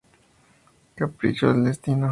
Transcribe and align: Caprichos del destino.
Caprichos 0.95 1.53
del 1.53 1.63
destino. 1.65 2.09